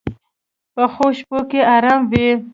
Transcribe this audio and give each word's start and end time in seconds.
پخو 0.73 1.07
شپو 1.17 1.39
کې 1.49 1.59
آرام 1.75 2.01
وي 2.11 2.27